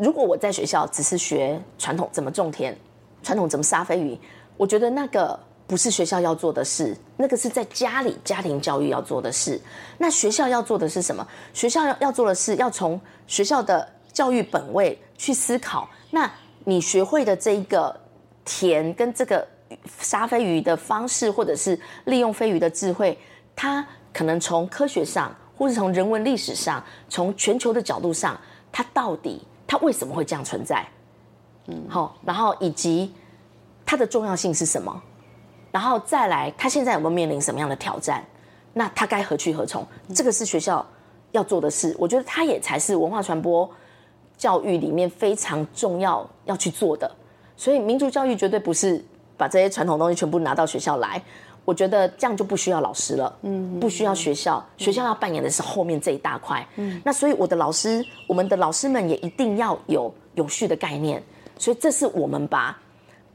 [0.00, 2.74] 如果我在学校只是学传统怎么种田，
[3.22, 4.18] 传统怎么杀飞鱼，
[4.56, 5.38] 我觉得那个。
[5.68, 9.60] 不是学校要做的事，那个是在家里家庭教育要做的事。
[9.98, 11.26] 那学校要做的是什么？
[11.52, 15.88] 学校要要做的是要从学校的教育本位去思考。
[16.12, 16.30] 那
[16.62, 17.92] 你学会的这一个
[18.44, 19.44] 田跟这个
[19.98, 23.18] 杀飞鱼的方式，或者是利用飞鱼的智慧，
[23.56, 28.38] 它可能从科学上，或是从人文历史上，从全球的角度上，
[28.70, 30.86] 它到底它为什么会这样存在？
[31.66, 33.12] 嗯，好，然后以及
[33.84, 35.02] 它的重要性是什么？
[35.72, 38.24] 然后再来，它现在有没有面临什么样的挑战？
[38.72, 39.86] 那它该何去何从？
[40.14, 40.84] 这个是学校
[41.32, 41.96] 要做的事。
[41.98, 43.68] 我觉得它也才是文化传播
[44.36, 47.10] 教育里面非常重要要去做的。
[47.56, 49.02] 所以民族教育绝对不是
[49.36, 51.22] 把这些传统东西全部拿到学校来。
[51.66, 56.66] 我觉得这样就不需要老师了，嗯，不需要学校，学校要扮演的是后面这一大块。
[56.76, 61.22] 嗯，那所以我的老师，我们的老师们也一定要有永续的概念。
[61.58, 62.74] 所以这是我们把。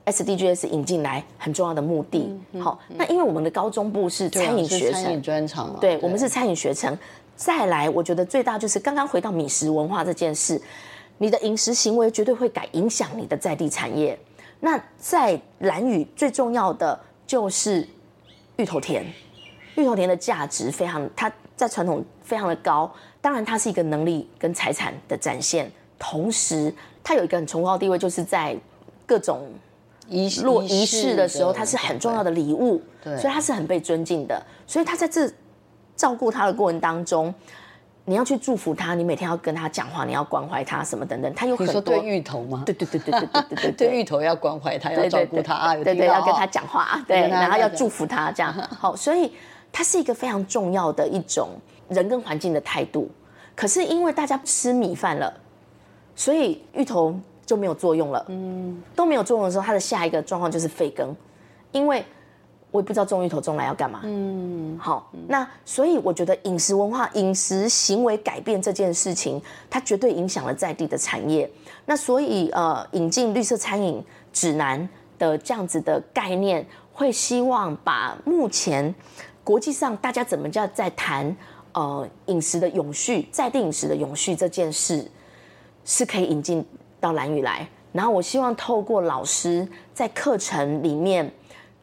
[0.03, 6.97] SDGs 引进来很重要的目的，好，那因为我们的高中部是餐饮学程专长，对，我们是餐饮学程。
[7.35, 10.59] 再来，我觉得最大就是刚刚回到米食文化这件事，
[11.19, 14.17] 你的饮食行为绝对会改影响你的在地产业。
[14.59, 17.87] 那在蓝屿最重要的就是
[18.61, 19.03] 芋头田，
[19.75, 28.55] 芋头田的价值非常，它在传统非常的高，当然它是一个能力跟财产的展现，同时它有一个很崇高的地位，就是在
[29.05, 29.47] 各种。
[30.09, 34.45] 仪落仪式的时候，它是很重要的礼物，对，所以它是很被尊敬的。
[34.67, 35.31] 所以他在这
[35.95, 37.33] 照顾他的过程当中，
[38.05, 41.33] 你要去祝福他，你每天要跟他讲话，你要关怀他什么等等。
[41.33, 42.63] 他有很多你说对芋头吗？
[42.65, 48.53] 对对对对对对对对， 对芋头要关怀他，要照顾他啊，对对，对，要跟他讲话，对，然后要祝福他这样。
[48.77, 49.31] 好，所以
[49.71, 51.49] 它是一个非常重要的一种
[51.89, 53.09] 人跟环境的态度。
[53.55, 55.33] 可是因为大家吃米饭了，
[56.15, 57.15] 所以芋头。
[57.43, 61.13] 就没有作用了，嗯，都没有作用的时候，它的下一个状况就是废耕，
[61.73, 62.01] 因为
[62.71, 71.49] 我也不知道中芋头中来要干嘛，嗯，好，那所以我觉得饮食文化、饮食行为改变这件事情，它绝对影响了在地的产业。
[71.85, 74.87] 那所以呃，引进绿色餐饮指南
[75.19, 78.93] 的这样子的概念，会希望把目前
[79.43, 81.35] 国际上大家怎么叫在谈
[81.73, 85.09] 呃饮食的永续、在地饮食的永续这件事，
[85.85, 86.65] 是可以引进。
[87.01, 91.33] 到兰屿来，然后我希望透过老师在课程里面，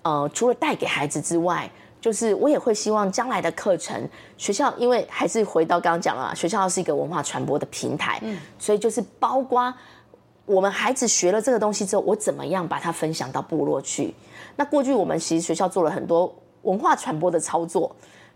[0.08, 9.74] 呃，除了带给孩子之外，就是我也会希望将来的课程学校，因为还是回到刚刚讲了，学校是一个文化传播的平台，嗯，所以就是包括
[10.46, 14.14] 我们孩子学了这个东西之后，我怎么样把它分享到部落去？
[14.56, 17.94] 那过去我们其实学校做了很多文化传播的操作。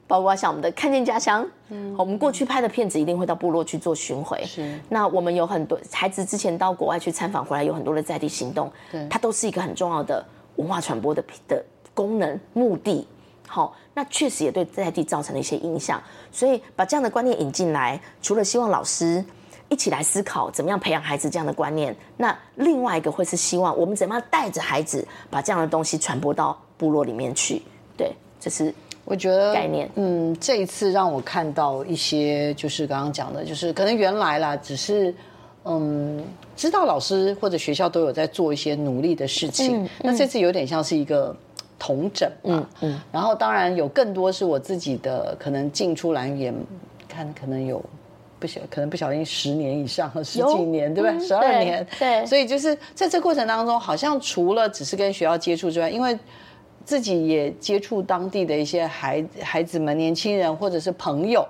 [0.09, 4.45] 包括像我们的看见家乡，嗯，我们过去拍的片子一定会到部落去做巡回。
[4.45, 10.23] 是，那我们有很多孩子之前到国外去参访回来，有很多的在地行动，对，它都是一个很重要的
[10.63, 13.07] 文化传播的的功能目的。
[13.47, 16.03] 好，那确实也对在地造成了一些影响。
[16.31, 19.23] 所以把这样的观念引进来，除了希望老师
[19.69, 27.61] 一起来思考怎么样培养孩子这样的观念，那另外一个会是希望我们怎么样带着孩子把这样的东西传播到部落里面去。
[27.97, 28.73] 对，这是。
[29.05, 35.13] 我觉得概念，嗯，这一次让我看到一些，就是刚刚讲的，就是可能原来啦，只是，
[35.65, 36.25] 嗯，
[36.57, 39.83] 知道老师或者学校都有在做一些努力的事情。
[39.83, 41.35] 嗯嗯、那这次有点像是一个
[41.79, 43.01] 同整嘛，嗯嗯。
[43.11, 46.53] 然后当然有更多是我自己的，可能进出蓝也，
[47.09, 47.83] 看可能有
[48.39, 51.27] 不小，可能不小心十年以上了，十几年，对不对？
[51.27, 52.25] 十二年，对。
[52.27, 56.19] 所以就是在这过程当中，好像除了只是跟学校接触之外，因为。
[56.85, 61.47] 自己也接触当地的一些孩孩子们、年轻人或者是朋友，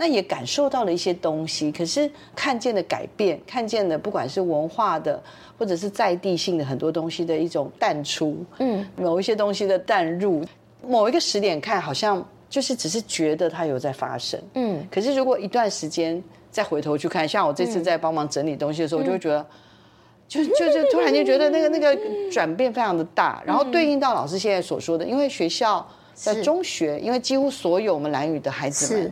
[0.00, 1.70] 那也感受到了一些东西。
[1.70, 5.22] 可是看见的改变，看见的不管是文化的，
[5.58, 10.42] 或者是在地性的很多东西的一种淡出，嗯，某一些东西的淡入，
[10.82, 14.82] 某一个时点看好像就是只是觉得它有在发生，嗯。
[14.90, 19.46] 可是如果一段时间再回头去看，像我这次在帮忙整理东西的时候，我就会觉得。
[20.30, 21.98] 就就就突然间觉得那个那个
[22.30, 25.84] 转变非常的大，然后对应到老师现在所说的，因为学校
[26.14, 29.10] 在中学，因为几乎所有我们兰屿的孩子们，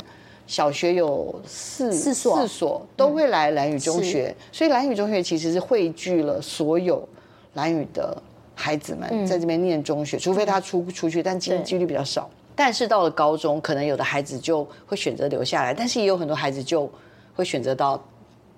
[0.48, 2.40] 小学有四四所。
[2.40, 7.08] 四所都会来蓝宇中学，所以蓝宇中学其实是汇聚了所有
[7.54, 8.20] 蓝宇的
[8.54, 12.28] 孩子们在这边念中学，除非他出出去，但几几率比较少。
[12.56, 16.90] 但是到了高中，可能有的孩子就会选择留下来，但是也有很多孩子就
[17.36, 18.02] 会选择到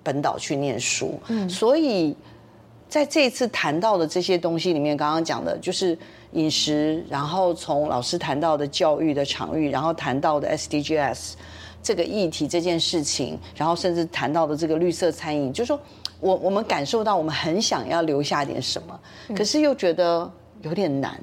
[0.01, 1.19] 本岛去念书。
[1.27, 2.15] 嗯，所以
[2.89, 5.95] 在这一次谈到的这些东西里面，刚刚讲的就是
[6.31, 11.33] 饮食，然后从老师谈到的教育的场域，然后谈到的 SDGs
[11.83, 15.79] 这个议题这件事情，然后甚至谈到的这个绿色餐饮，就是说
[16.19, 18.99] 我我们感受到我们很想要留下点什么，
[19.35, 20.29] 可是又觉得
[20.61, 21.19] 有点难。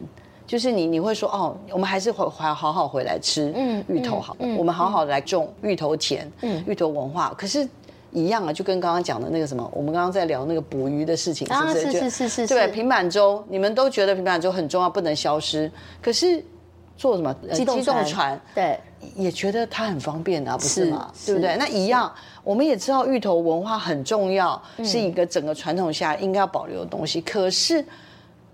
[0.47, 3.53] 就是你你会说哦，我们还是回还好好回来吃
[3.87, 7.35] 芋头好，嗯嗯嗯、我们好好的来种芋头田，嗯、芋头文化。
[7.37, 7.69] 可是，
[8.13, 11.87] 一样啊，就跟刚刚讲的那个什么，我们刚刚在聊那个捕鱼的事情，是不是？
[11.87, 15.71] 啊、是是是是，对，平板舟，你们都觉得平板舟很重要，不能消失。
[16.01, 16.43] 可是
[16.97, 18.07] 做什么机动船？
[18.07, 18.81] 船对，
[19.17, 21.11] 也觉得它很方便啊，不是吗？
[21.15, 21.57] 是对不对？
[21.57, 27.21] 那一样，我们也知道芋头文化很重要，是一个整个传统下应该要保留的东西。
[27.21, 27.85] 可是，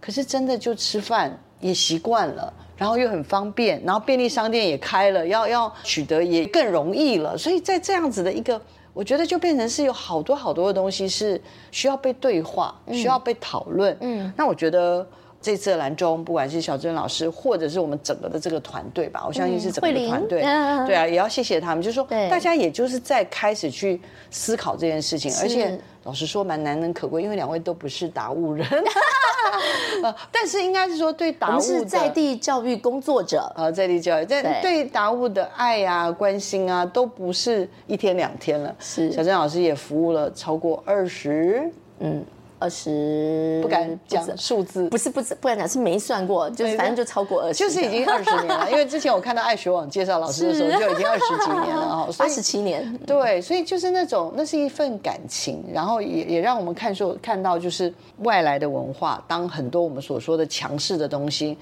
[0.01, 1.37] 可是真的就吃饭。
[1.61, 7.39] 也习惯了，然后又很方便，然后便利商店也开了，要要取得也更容易了。
[7.39, 8.61] 所以在这样子的一个，
[8.93, 13.97] 我觉得就变成是有好多好多的东西是需要被对话，需要被讨论。
[14.03, 15.07] 嗯，那我觉得
[15.45, 20.41] 这次的蓝中，不管是小珍老师，或者是我们整个的这个团队吧，我相信是整个团队，
[20.87, 21.83] 对啊，也要谢谢他们。
[21.83, 28.67] 就是说，大家也就是在开始去思考这件事情，而且老实说蛮难能可贵，因为两位都不是达悟人。
[30.33, 38.75] 但是应该是说，对达悟是在地教育工作者，呃，在地教育，但对达悟的爱啊、关心啊，都不是一天两天了。
[38.79, 42.25] 是，小珍老师也服务了超过二十，嗯。
[42.59, 48.71] 二十不敢讲数字，不是不是不敢讲，是没算过，就是反正就超过二十，就是已经二十年了。
[48.71, 52.97] 因为之前我看到爱学网介绍老师的时候，就已经二十几年了哦， 二十七年。
[53.07, 61.57] 对，所以就是那种那是一份感情，然后也也让我们看说看到就是外来的文化，当很多我们所说的强势的东西。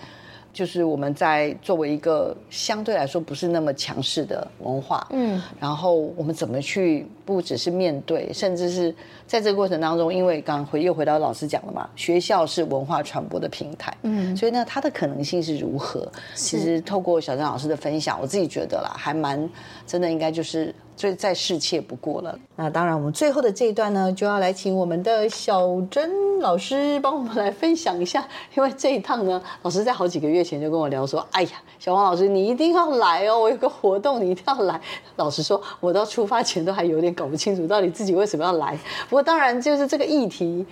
[0.52, 8.94] 就是我们在作为一个相对来说不是那么强势的文化，嗯，然后我们怎么去不只是面对，甚至是
[9.26, 16.06] 在这个过程当中，因为刚刚回又回到老师讲了嘛，学校是文化传播的平台，嗯，所以呢，它的可能性是如何？
[16.34, 19.48] 其实透过小张老师的分享，我自己觉得啦，还蛮
[19.86, 20.74] 真的，应该就是。
[20.96, 22.38] 最再适切不过了。
[22.56, 28.26] 那当然，我们最后的这一段呢，就要来请我们的小珍老师帮我们来分享一下。
[28.54, 33.38] 因为这一趟呢，老师在好几个月前就跟我聊说：“哎呀，小王老师，你一定要来哦！
[33.38, 34.80] 我有个活动，你一定要来。”
[35.16, 38.78] 老实说，我到出发前都还有点搞不清楚，到底自己为什么要来。
[39.08, 40.64] 不过当然，就是这个议题，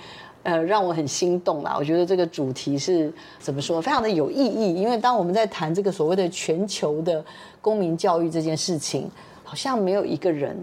[0.43, 1.75] 呃，让我很心动啦。
[1.79, 4.75] 我觉得这个主题是怎么说，非常的有意义。
[4.75, 7.25] 因为当我们在谈这个所谓的全球的
[7.61, 9.11] 公民教育这件事情。
[9.51, 10.57] 好像没有一个人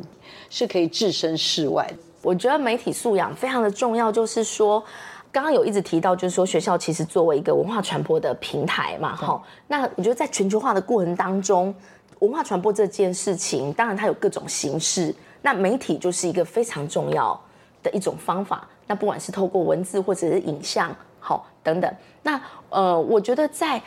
[0.49, 1.85] 是可以置身事外。
[2.21, 4.81] 我觉得媒体素养非常的重要，就是说，
[5.29, 9.43] 刚刚有一直提到，就是说学校其实作为一个文化传播的平台嘛，哈。
[9.67, 11.75] 那我觉得在全球化的过程当中，
[12.19, 17.37] 文化传播这件事情，当然它有各种形式，那媒体就是一个非常重要
[17.83, 18.65] 的一种方法。
[18.87, 21.93] 那不管是透过文字或者是影像，好等等。
[22.23, 23.81] 那呃，我觉得在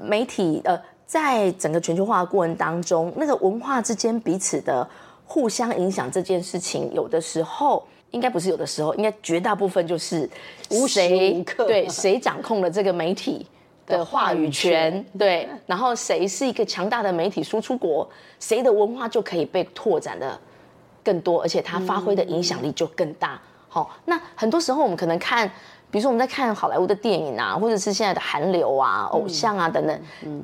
[0.00, 0.80] 媒体呃。
[1.14, 4.84] 在整个全球化的过程当中，那个文化之间彼此的
[5.24, 10.28] 互相影响这件事情，有的时候应该不是有的时候，应该绝大部分就是
[10.70, 11.00] 无时
[11.32, 13.46] 无刻对谁掌控了这个媒体
[13.86, 18.08] 的话语权， 对，然后谁是一个强大的媒体输出国，
[18.40, 20.36] 谁的文化就可以被拓展的
[21.04, 23.40] 更多，而且它发挥的影响力就更大。
[23.68, 25.48] 好，那很多时候我们可能看。
[25.94, 30.00] 比如说我们在看好莱坞的电影啊，或者是现在的韩流啊、偶像啊等等，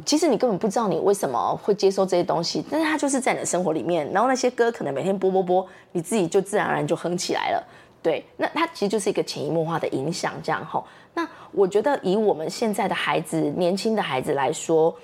[0.07, 7.67] 其实你根本不知道你为什么会接受这些东西，但是它就是在你的生活里面，然后那些歌可能每天播播播，你自己就自然而然就哼起来了。
[8.01, 10.85] 对，那它其实就是一个潜移默化的影响，这样吼。
[11.15, 14.95] 那我觉得以我们现在的孩子、年轻的孩子来说，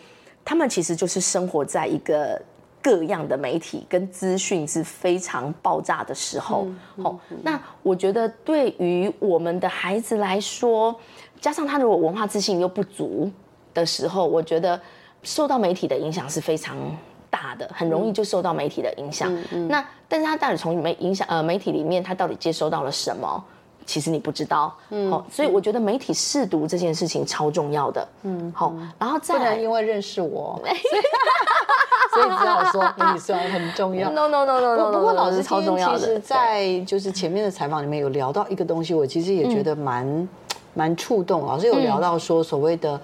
[0.44, 2.40] 他们其实就是生活在一个。
[2.86, 6.68] 各样的媒体跟资讯是非常爆炸的时候，
[7.02, 10.94] 好、那我觉得对于我们的孩子来说，
[11.40, 13.28] 加上他如果文化自信又不足
[13.74, 14.80] 的时候，我觉得
[15.24, 16.76] 受到媒体的影响是非常
[17.28, 19.34] 大的，很容易就受到媒体的影响。
[19.34, 23.44] 嗯嗯、那但是他到底从媒影响呃媒体里面，他到底接收到了什么？
[23.86, 30.60] 其实你不知道，嗯，好，所以我觉得媒体试读这件事情超重要的，嗯，好，然后再来，不能因为认识我，
[32.12, 34.10] 所以只好说媒体虽然很重要。
[34.10, 34.92] No no no no no。
[34.92, 40.28] 不过老师超重要的，其实，在就是前面的采访里面有聊到一个东西，我其实也觉得蛮
[40.74, 41.46] 蛮触动。
[41.46, 43.00] 老师有聊到说所谓的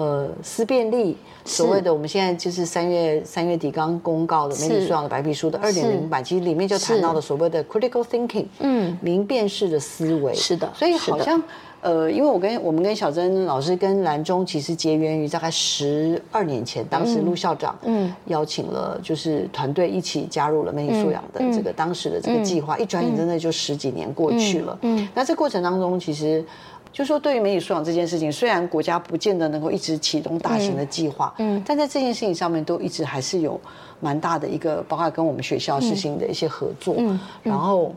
[0.00, 11.42] 呃思辨力，所谓的我们现在就是三月三月底刚公告的媒体素养的白皮书的二点零版，其实里面就谈到了所谓的 critical thinking，嗯，明辨式的思维，是的，所以好像。
[11.82, 18.12] 呃，因为我跟我们跟小珍老师跟蓝中其实结缘于大概十二年前，当时陆校长嗯。
[18.26, 24.78] 邀请了就是团队一起加入了媒体素养的这个当时的这个计划，一转眼真的就十几年过去了。
[24.82, 26.44] 嗯，那这过程当中，其实
[26.92, 33.60] 就说对于媒体素养这件事情，虽然国家不见得能够一直启动大型的计划，嗯，但在这件事情上面都一直还是有
[34.00, 37.94] 蛮大的一个，包括跟我们学校实行的一些合作，嗯，然后。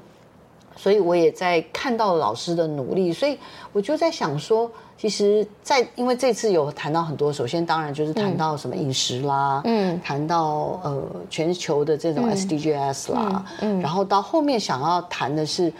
[0.76, 3.38] 所以我也在看到老师的努力，所以
[3.72, 15.72] 我就在想说，其实，在因为这次有谈到很多，首先当然就是谈到什么饮食啦，嗯，谈到呃全球的这种 SDGs 啦，嗯，然后到后面想要谈的是，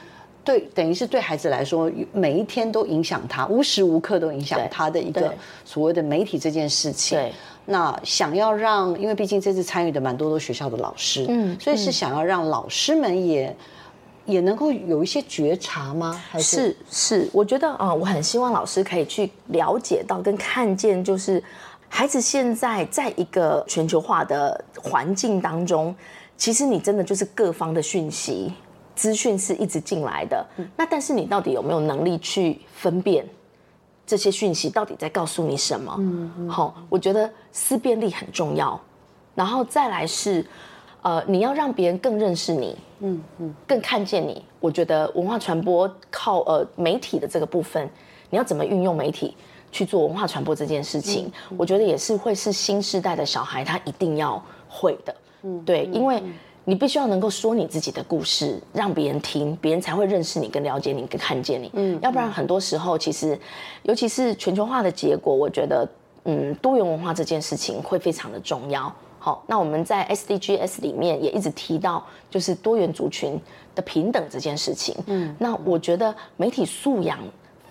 [0.44, 5.34] 对，等于是对孩子来说，每一天都影响他，无时无刻都影响他的一个
[5.64, 7.18] 所谓的媒体这件事情。
[7.18, 7.32] 对，
[7.66, 13.56] 那想要让，因为毕竟这次参与的蛮多都学校的老师，嗯，所以是想要让老师们也。
[14.26, 16.18] 也能够有一些觉察吗？
[16.30, 21.44] 还是是，是，我觉得啊、呃，我很希望老师可以去了解到跟看见，就是
[21.90, 25.94] 孩子现在在一个全球化的环境当中，
[26.38, 28.54] 其实你真的就是各方的讯息
[28.96, 30.46] 资讯是一直进来的。
[30.58, 33.26] 嗯、那但是你到底有没有能力去分辨
[34.06, 35.96] 这些讯息到底在告诉你什么？
[36.00, 38.80] 嗯，好、嗯，我觉得思辨力很重要，
[39.36, 40.46] 然后再来是。
[41.06, 44.42] 呃，你要让别人更认识你，嗯嗯，更看见你。
[44.62, 47.90] 我觉得文化传播靠呃媒体的这个部分，
[48.30, 49.36] 你要怎么运用媒体
[49.70, 56.24] 去做文化传播这件事情，我觉得也是会是新时代的小孩他一定要会的，嗯，对，因为
[56.66, 63.38] 你必须要能够说你自己的故事，让别人听，别人才会认识你、更了解你、更看见你，嗯，要不然很多时候其实，
[63.84, 65.88] 尤其是全球化的结果，我觉得，
[66.24, 68.94] 嗯，多元文化这件事情会非常的重要。
[69.20, 73.40] 好，那我们在 SDGs 里面也一直提到，就是多元族群
[73.74, 74.96] 的平等这件事情。
[75.08, 77.20] 嗯，那我觉得媒体素养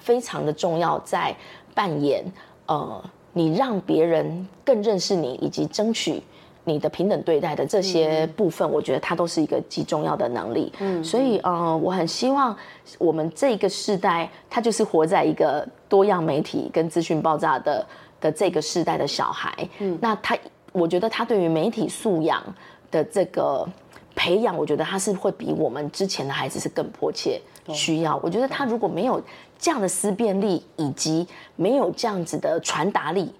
[0.01, 1.35] 非常的重要，在
[1.75, 2.25] 扮演
[2.67, 6.23] 呃，你让别人更认识你，以及争取
[6.65, 10.73] 你的平等对待的这些部分，我觉得它都是一个极重要的能力。
[10.81, 12.57] 嗯，所以呃，我很希望
[12.99, 17.87] 我们这个世代，他就是活在一个多样媒体跟资讯爆炸的
[18.21, 19.69] 的这个世代的小孩。
[19.79, 20.37] 嗯，那他。
[20.75, 22.43] 我觉得他对于媒体素养
[22.91, 23.69] 的这个
[24.15, 27.39] 培养，我觉得他是会比我们之前的孩子是更迫切
[27.75, 28.19] 需要。
[28.23, 29.21] 我觉得他如果没有
[29.59, 33.31] 这样的思辨力，以及没有这样子的传达力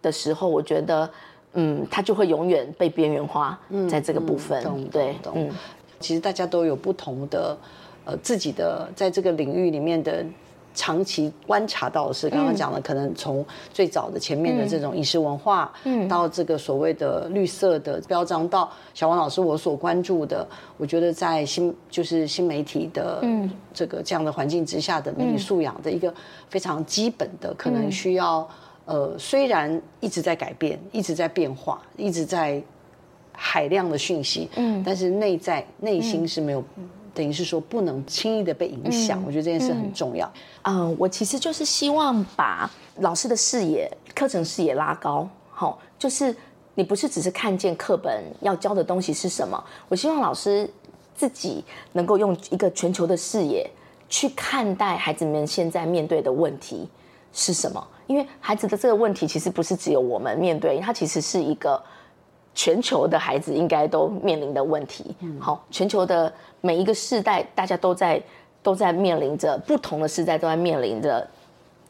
[0.00, 1.10] 的时候，我觉得，
[1.54, 4.62] 嗯，他就会永远被边缘化，在这个部分。
[4.64, 5.50] 嗯嗯、对，嗯，
[5.98, 7.56] 其实大家都有不同的，
[8.04, 10.24] 呃，自己的在这个领域里面的。
[10.72, 20.46] 长期观察到的是，刚刚讲的，可能从最早的前面的这种饮食文化，嗯，到这个所谓的绿色的标章，到小王老师我所关注的，
[20.76, 23.20] 我觉得在新就是新媒体的
[23.74, 26.14] 这个这样的环境之下的媒体素养的一个
[26.48, 28.48] 非常基本的，可能需要
[28.90, 32.60] 呃，虽然一直在改变，一直在变化，一直在
[33.32, 36.64] 海量的讯息，嗯，但是内在内心是没有。
[37.12, 40.32] 等于是说不能轻易的被影响，嗯、我觉得这件事很重要。
[40.62, 45.28] 嗯、呃，我其实就是希望把老师的视野、课程视野拉高。
[45.50, 46.34] 好，就是
[46.76, 50.70] 你不是只是看见课本要教的东西是什么，我希望老师
[51.16, 53.68] 自己能够用一个全球的视野
[54.08, 56.88] 去看待孩子们现在面对的问题
[57.32, 57.86] 是什么。
[58.06, 61.82] 因为孩子的这个问题其实不是只有我们面对，它其实是一个。
[62.52, 68.20] 全球的孩子应该都面临的问题，好，全球的每一个世代，大家都在
[68.60, 71.26] 都在面临着不同的世代，都在面临着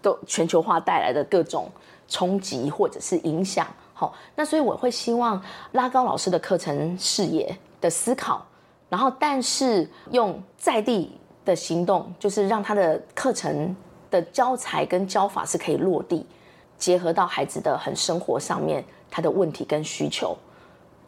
[0.03, 1.66] 都全球化带来的各种
[2.09, 8.45] 冲击或者是影响，好，那所以我会希望拉高老师的课程视野的思考，
[8.91, 11.11] 然后但是用在地
[11.43, 13.74] 的行动，就是让他的课程
[14.11, 16.26] 的教材跟教法是可以落地，
[16.76, 20.36] 结合到孩子的很生活上面，他的问题跟需求。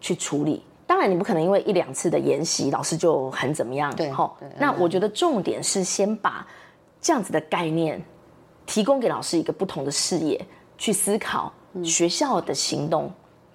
[0.04, 4.28] 去处理，当然你不可能因为一两次的研习，老师就很怎么样，对，齁。
[4.58, 6.44] 那我觉得重点是先把
[7.00, 8.02] 这样子的概念
[8.66, 10.44] 提供给老师一个不同的视野
[10.76, 11.52] 去思考
[11.84, 13.08] 学校的行动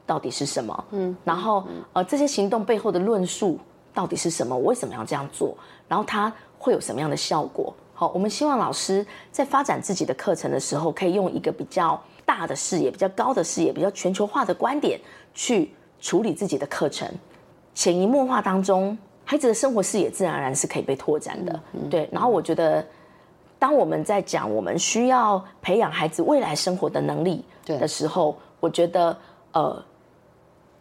[0.06, 3.60] 到底是什么，嗯，然后呃这些行动背后的论述
[3.94, 5.54] 到底是什么，我为什么要这样做，
[5.90, 7.76] 然后它会有什么样的效果？
[8.00, 15.00] 好，我们希望老师在发展自己的课程的时候，可以用一个比较大的视野、比较高的视野、比较全球化的观点
[15.34, 15.72] 去。
[16.00, 17.12] 处理自己的课程，
[17.74, 18.96] 潜移默化当中，
[19.26, 21.60] 孩子的生活视野自然而然是可以被拓展的。
[21.90, 22.86] 对，然后我觉得
[23.58, 29.18] 当我们在讲我们需要培养孩子未来生活的能力的时候，我觉得
[29.54, 29.84] 呃。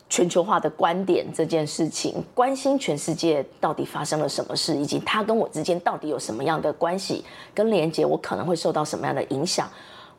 [0.09, 9.69] 全球化的观点这件事情，关心全世界到底发生了什么事，以及他跟我之间到底有什么样的关系跟连接，我可能会受到什么样的影响，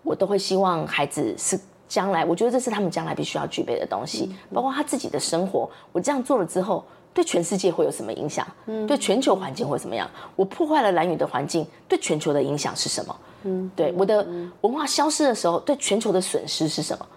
[0.04, 1.58] 我都会希望孩子是
[1.88, 5.70] 将来，我觉得这是他们将来必须要具备的东西，包括他自己的生活。
[5.94, 6.84] 我这样做了之后，
[7.14, 8.46] 对全世界会有什么影响？
[8.66, 10.10] 嗯，对全球环境会怎么样？
[10.36, 13.16] 我破坏了蓝屿的环境，对全球的影响是什么？
[13.44, 14.28] 嗯，对我的
[14.62, 17.08] 文化消失的时候，对全球的损失是什么？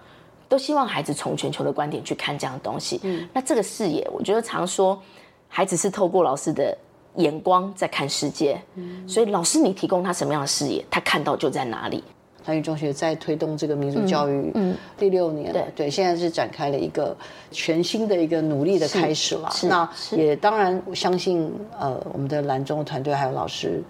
[0.51, 2.99] 都希望孩子从全球的观点去看这样的东西。
[3.05, 5.01] 嗯，那这个视野，我觉得常说，
[5.49, 6.77] 孩子是透过老师的
[7.15, 8.61] 眼光在看世界。
[8.75, 12.03] 嗯，所以老师你提供他什么样的视野，他看到就在哪里。
[12.47, 17.17] 兰屿中学在推动这个民族教育，嗯，第六年了，对对，现在是展开了一个
[17.53, 19.49] 全新的一个努力的开始了。
[19.53, 21.49] 是，那也当然我相信，
[21.79, 23.81] 呃，我们的兰中团队还有老师。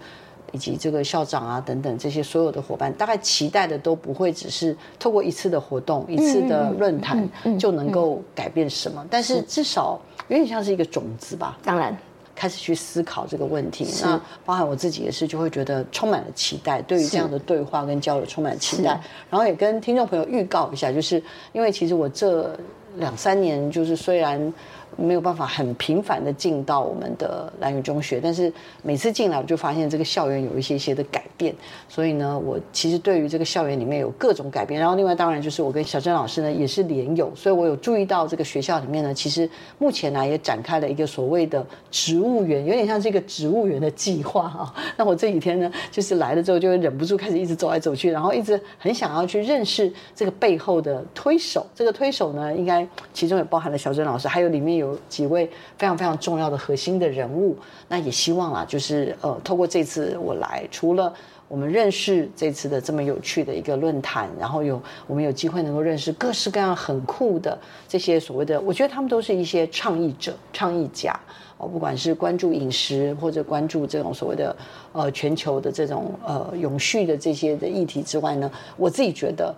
[0.51, 7.27] 以及这个校长啊等等这些所有的伙伴，大概期待的都不会只是透过一次的活动、一次的论坛
[7.57, 11.57] 就能够改变什么，但是至少有点像是一个种子吧。
[11.63, 11.97] 当然，
[12.35, 13.87] 开始去思考这个问题。
[14.01, 18.99] 那包含我自己也是，就会觉得充满了期待，对于这样的对话跟交流充满期待。
[19.29, 21.23] 然后也跟听众朋友预告一下，就是
[21.53, 22.53] 因为其实我这
[22.97, 24.53] 两三年就是虽然。
[24.97, 28.51] 没有办法很频繁的进到我们的兰屿中学，但是
[28.83, 31.55] 每次进来我就发现这个校园有一些些的改变，
[31.87, 34.79] 所以呢，我其实对于这个校园里面有各种改变。
[34.79, 44.73] 然后另外当然就是我跟小珍老师呢也是连友，所以我有注意到这个学校里面呢，其实目前呢也展开了一个所谓的植物园，有点像是一个植物园的计划哈。
[44.97, 51.65] 那我这几天呢，就是来了之后就会忍不住开始一直走来走去，然后一直很想要去认识这个背后的推手。
[51.73, 54.97] 这个推手呢，应该其中也包含了小珍老师，还有里面有。
[55.09, 55.45] 几位
[55.77, 57.57] 非常非常重要的核心的人物，
[57.89, 61.13] 那也希望啊，就是呃，透过这次我来，除了
[61.47, 67.57] 我们认识这次的这么有趣的一个论坛，然后有我们有机会能够认识各式各样很酷的
[67.89, 71.13] 这些所谓的，我觉得他们都是一些倡议者、倡议家
[71.57, 74.55] 哦，不管是关注饮食或者关注这种所谓的
[74.93, 79.53] 呃全球的这种呃永续的这些的议题之外呢，我自己觉得。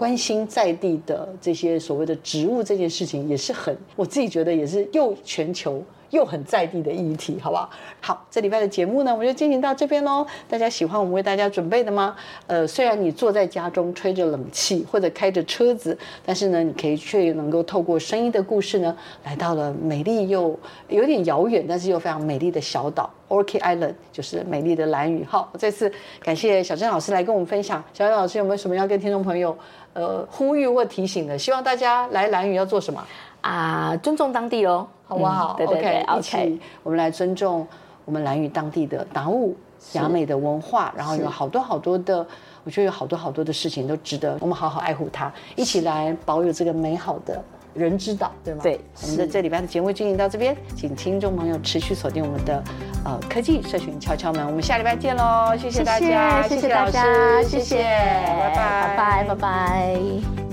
[0.00, 7.68] 关心在地的这些所谓的植物这件事情，也是很，我自己觉得也是又全球又很在地的议题，好不好？
[8.00, 10.26] 好，这礼拜的节目呢，我们就进行到这边喽。
[10.48, 12.16] 大家喜欢我们为大家准备的吗？
[12.46, 25.22] 呃，虽然你坐在家中吹着冷气或者开着车子，但是呢，你可以却能够透过声音的故事呢，来到了美丽又有点遥远，但是又非常美丽的小岛 Orchid Island，就是美丽的蓝屿。
[25.24, 25.92] 好，再次
[26.22, 27.84] 感谢小郑老师来跟我们分享。
[27.92, 29.54] 小郑老师有没有什么要跟听众朋友？
[29.92, 33.04] 呃，呼吁或提醒的，希望大家来兰屿要做什么
[33.40, 33.96] 啊？
[33.96, 35.54] 尊重当地哦，好不好？
[35.56, 37.66] 对对对，OK，我们来尊重
[38.04, 39.56] 我们兰屿当地的达悟
[39.94, 42.24] 雅美的文化，然后有好多好多的，
[42.64, 47.42] 我觉得有好多好多的事情都值得我们好好爱护它，一起来保有这个美好的
[47.80, 48.60] 人知道，对吗？
[48.62, 52.62] 对，我们的这礼拜的节目进行到这边，请听众朋友持续锁定我们的
[53.04, 55.56] 呃科技社群敲敲门，我们下礼拜见喽！
[55.58, 60.49] 谢谢大家，谢谢大家，谢谢，拜拜，拜拜，拜拜。